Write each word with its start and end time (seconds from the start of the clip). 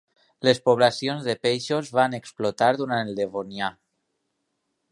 Les 0.45 0.59
poblacions 0.69 1.27
de 1.27 1.35
peixos 1.47 1.91
van 1.99 2.17
explotar 2.19 2.71
durant 2.81 3.11
el 3.13 3.21
Devonià. 3.21 3.69